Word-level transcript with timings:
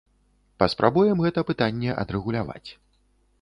Паспрабуем 0.61 1.21
гэта 1.25 1.43
пытанне 1.51 1.91
адрэгуляваць. 2.05 2.65